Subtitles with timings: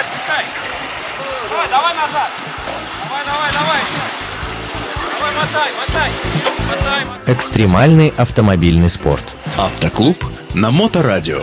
[0.00, 0.44] отпускай.
[1.50, 2.30] Давай, давай назад.
[3.04, 3.80] Давай, давай, давай.
[5.12, 6.10] Давай, мотай, мотай.
[6.68, 7.34] Мотай, мотай.
[7.34, 9.24] Экстремальный автомобильный спорт.
[9.58, 10.24] Автоклуб
[10.54, 11.40] на Моторадио.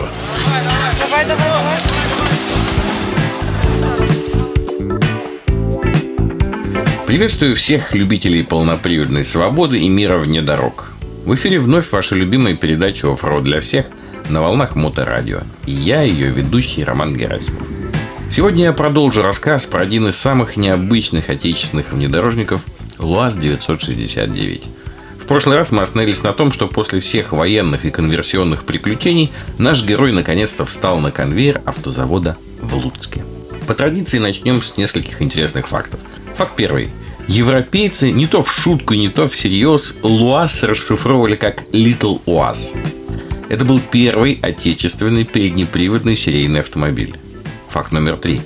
[0.98, 1.78] Давай, давай, давай.
[7.06, 10.92] Приветствую всех любителей полноприводной свободы и мира вне дорог.
[11.24, 13.86] В эфире вновь ваша любимая передача «Оффроуд для всех»
[14.28, 15.40] на волнах Моторадио.
[15.64, 17.77] И я, ее ведущий Роман Герасимов.
[18.38, 22.60] Сегодня я продолжу рассказ про один из самых необычных отечественных внедорожников–
[23.00, 24.62] ЛуАЗ-969.
[25.20, 29.84] В прошлый раз мы остановились на том, что после всех военных и конверсионных приключений наш
[29.84, 33.24] герой наконец-то встал на конвейер автозавода в Луцке.
[33.66, 35.98] По традиции начнем с нескольких интересных фактов.
[36.36, 36.90] Факт первый.
[37.26, 42.74] Европейцы не то в шутку, не то всерьез ЛуАЗ расшифровывали как Little УАЗ.
[43.48, 47.16] Это был первый отечественный переднеприводный серийный автомобиль.
[47.78, 48.40] Факт номер три.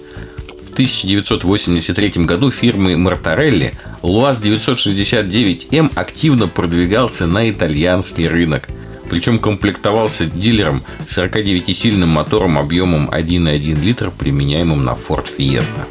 [0.47, 8.69] В 1983 году фирмы Мартарелли ЛуАЗ-969М активно продвигался на итальянский рынок.
[9.09, 15.87] Причем комплектовался дилером 49-сильным мотором объемом 1,1 литр, применяемым на Ford Fiesta.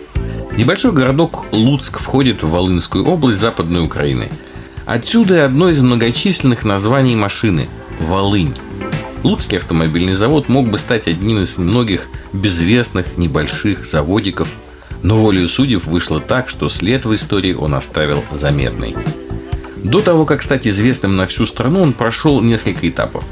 [0.55, 4.29] Небольшой городок Луцк входит в Волынскую область Западной Украины.
[4.85, 7.69] Отсюда и одно из многочисленных названий машины–
[8.01, 8.53] Волынь.
[9.23, 14.49] Луцкий автомобильный завод мог бы стать одним из многих безвестных небольших заводиков,
[15.03, 18.95] но волею судеб вышло так, что след в истории он оставил заметный.
[19.77, 23.23] До того, как стать известным на всю страну, он прошел несколько этапов.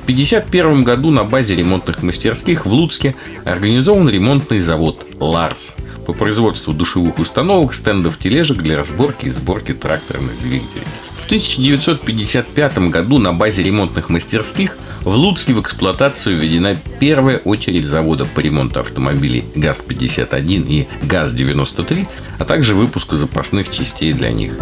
[0.00, 5.74] В 1951 году на базе ремонтных мастерских в Луцке организован ремонтный завод «Ларс»,
[6.06, 10.86] по производству душевых установок, стендов тележек для разборки и сборки тракторных двигателей.
[11.32, 18.26] В 1955 году на базе ремонтных мастерских в Луцке в эксплуатацию введена первая очередь завода
[18.26, 22.06] по ремонту автомобилей ГАЗ-51 и ГАЗ-93,
[22.38, 24.52] а также выпуску запасных частей для них.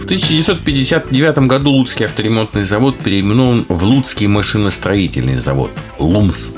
[0.00, 6.52] В 1959 году Луцкий авторемонтный завод переименован в Луцкий машиностроительный завод ЛУМС.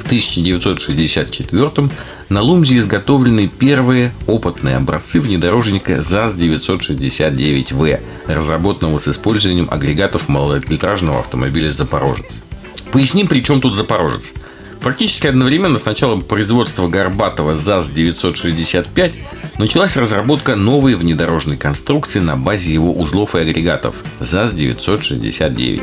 [0.00, 1.90] В 1964
[2.28, 12.40] на Лумзе изготовлены первые опытные образцы внедорожника ЗАЗ-969В, разработанного с использованием агрегатов малолитражного автомобиля «Запорожец».
[12.92, 14.32] Поясним, при чем тут «Запорожец».
[14.80, 19.14] Практически одновременно с началом производства горбатого ЗАЗ-965
[19.58, 25.82] началась разработка новой внедорожной конструкции на базе его узлов и агрегатов ЗАЗ-969.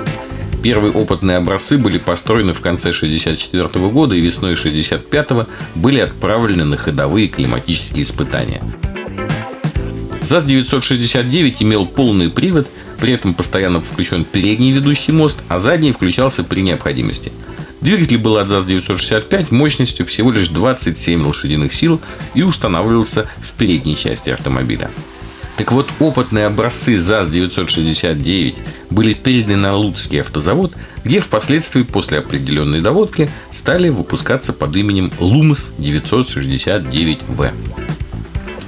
[0.66, 6.76] Первые опытные образцы были построены в конце 1964 года и весной 1965 были отправлены на
[6.76, 8.64] ходовые климатические испытания.
[10.24, 12.68] ЗАЗ-969 имел полный привод,
[13.00, 17.32] при этом постоянно включен передний ведущий мост, а задний включался при необходимости.
[17.82, 22.02] Двигатель был от ЗАЗ-965 мощностью всего лишь 27 лошадиных сил
[22.34, 24.90] и устанавливался в передней части автомобиля.
[25.58, 28.56] Так вот, опытные образцы ЗАЗ-969
[28.90, 30.74] были переданы на Луцкий автозавод,
[31.06, 37.52] где впоследствии после определенной доводки стали выпускаться под именем ЛУМС-969В.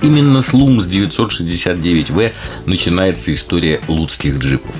[0.01, 2.31] Именно с ЛУМС-969В
[2.65, 4.73] начинается история луцких джипов.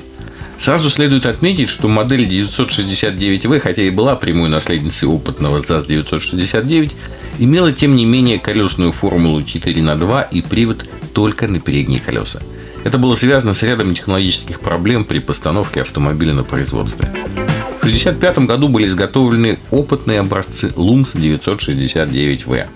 [0.60, 6.92] Сразу следует отметить, что модель 969В, хотя и была прямой наследницей опытного ЗАЗ-969,
[7.40, 12.42] имела тем не менее колесную формулу 4 на 2 и привод только на передние колеса.
[12.84, 17.06] Это было связано с рядом технологических проблем при постановке автомобиля на производстве.
[17.06, 22.68] В 1965 году были изготовлены опытные образцы ЛУМС 969В.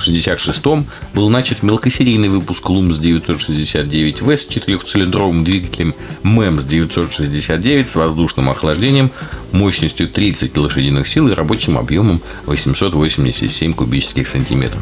[0.00, 8.48] В 1966 был начат мелкосерийный выпуск ЛУМС 969В с четырехцилиндровым двигателем МЭМС 969 с воздушным
[8.48, 9.10] охлаждением
[9.52, 14.80] мощностью 30 лошадиных сил и рабочим объемом 887 кубических сантиметров.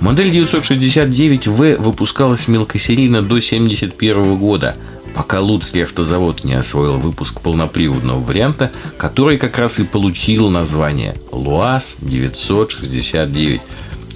[0.00, 4.76] Модель 969В выпускалась мелкосерийно до 1971 года,
[5.16, 13.60] пока Луцкий автозавод не освоил выпуск полноприводного варианта, который как раз и получил название ЛуАЗ-969.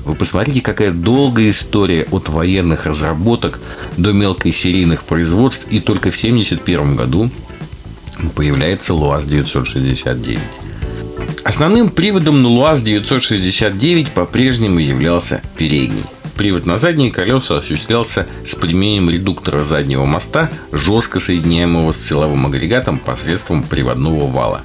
[0.05, 3.59] Вы посмотрите, какая долгая история от военных разработок
[3.97, 7.31] до мелкосерийных производств, и только в 1971 году
[8.35, 10.39] появляется ЛуАЗ-969.
[11.43, 16.05] Основным приводом на ЛуАЗ-969 по-прежнему являлся передний.
[16.37, 22.99] Привод на задние колеса осуществлялся с применением редуктора заднего моста, жестко соединяемого с силовым агрегатом
[22.99, 24.63] посредством приводного вала.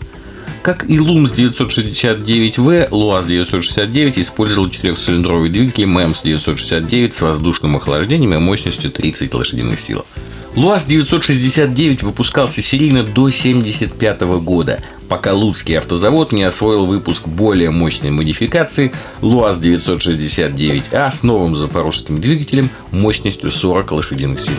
[0.61, 8.39] Как и ЛУМС 969В, ЛуАЗ 969 использовал четырехцилиндровый двигатель МЭМС 969 с воздушным охлаждением и
[8.39, 10.05] мощностью 30 лошадиных сил.
[10.55, 14.81] ЛуАЗ 969 выпускался серийно до 1975 года.
[15.07, 18.91] пока Луцкий автозавод не освоил выпуск более мощной модификации
[19.21, 24.53] ЛуАЗ 969А с новым запорожским двигателем мощностью 40 лошадиных сил.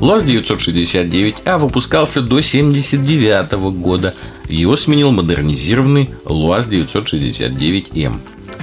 [0.00, 4.14] ЛуАЗ 969А выпускался до 1979 года.
[4.50, 8.18] Его сменил модернизированный ЛуАЗ 969М.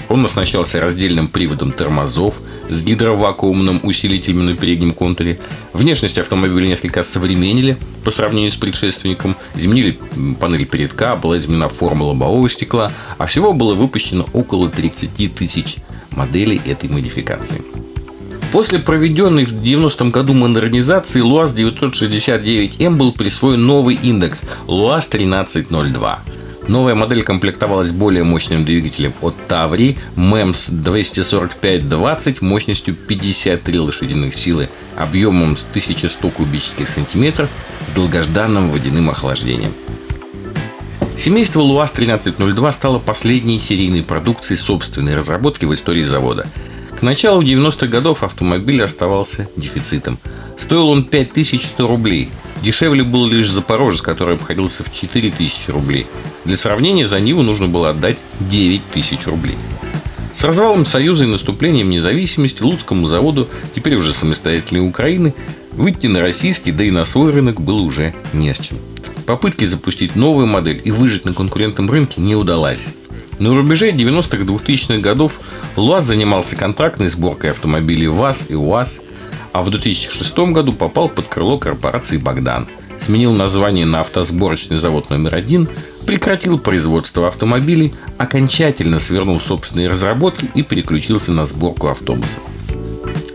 [0.10, 2.36] Он оснащался раздельным приводом тормозов
[2.69, 5.39] с гидровакуумным усилителем на переднем контуре.
[5.74, 9.38] Внешность автомобиля несколько современнили по сравнению с предшественником.
[9.56, 9.98] Изменили
[10.39, 15.78] панель передка, была изменена форма лобового стекла, а всего было выпущено около 30 тысяч
[16.12, 17.62] моделей этой модификации.
[18.52, 26.20] После проведенной в 90-м году модернизации ЛуАЗ 969М был присвоен новый индекс ЛуАЗ 1302.
[26.70, 35.58] Новая модель комплектовалась более мощным двигателем от Таври MEMS 245-20 мощностью 53 лошадиных силы, объемом
[35.72, 37.50] 1100 кубических сантиметров
[37.90, 39.74] с долгожданным водяным охлаждением.
[41.18, 46.48] Семейство ЛуАЗ 1302 стало последней серийной продукцией собственной разработки в истории завода.
[46.98, 50.18] К началу 90-х годов автомобиль оставался дефицитом.
[50.58, 52.30] Стоил он 5100 рублей.
[52.64, 56.08] Дешевле был лишь Запорожец, который обходился в 4000 рублей.
[56.44, 59.58] Для сравнения, за Ниву нужно было отдать 9000 рублей.
[60.34, 65.36] С развалом Союза и наступлением независимости Луцкому заводу, теперь уже самостоятельной Украины,
[65.74, 68.80] выйти на российский, да и на свой рынок было уже не с чем.
[69.28, 72.88] Попытки запустить новую модель и выжить на конкурентном рынке не удалось.
[73.39, 75.39] На рубеже 90-х 2000-х годов
[75.75, 79.00] ЛуАЗ занимался контрактной сборкой автомобилей ВАЗ и УАЗ,
[79.54, 82.68] а в 2006 году попал под крыло корпорации «Богдан»,
[83.00, 85.68] сменил название на автосборочный завод номер один,
[86.07, 92.40] прекратил производство автомобилей, окончательно свернул собственные разработки и переключился на сборку автобусов.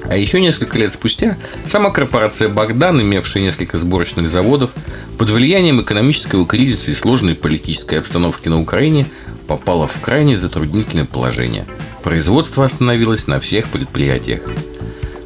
[0.09, 4.73] А еще несколько лет спустя сама корпорация «Богдан», имевшая несколько сборочных заводов,
[5.17, 9.07] под влиянием экономического кризиса и сложной политической обстановки на Украине
[9.57, 11.67] попала в крайне затруднительное положение.
[12.03, 14.41] Производство остановилось на всех предприятиях.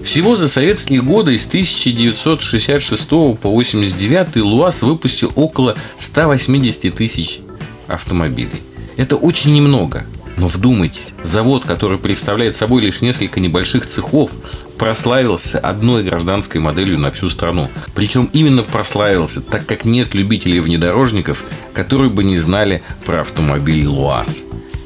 [0.03, 7.39] Всего за советские годы из 1966 по 1989 ЛуАЗ выпустил около 180 тысяч
[7.87, 8.63] автомобилей.
[8.97, 10.05] Это очень немного.
[10.37, 14.31] Но вдумайтесь, завод, который представляет собой лишь несколько небольших цехов,
[14.79, 17.71] прославился одной гражданской моделью на всю страну.
[17.95, 24.43] Причем именно прославился, так как нет любителей внедорожников, которые бы не знали про автомобиль ЛуАЗ.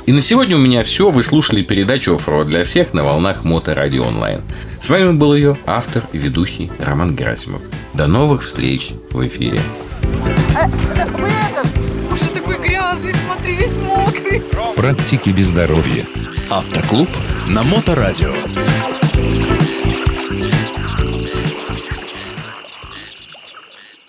[0.07, 1.11] И на сегодня у меня все.
[1.11, 4.43] Вы слушали передачу «Оффроуд для всех» на волнах Моторадио Онлайн.
[4.83, 7.63] С вами был ее автор и ведущий Роман Герасимов.
[7.95, 9.61] До новых встреч в эфире.
[10.57, 11.65] А, да, вы это,
[12.13, 14.43] уже такой грязный, смотри, весь мокрый.
[14.75, 16.07] Практики без здоровья.
[16.49, 17.09] Автоклуб
[17.47, 18.33] на Моторадио.